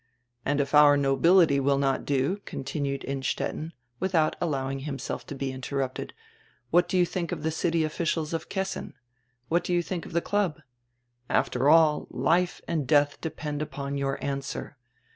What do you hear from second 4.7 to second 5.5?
himself to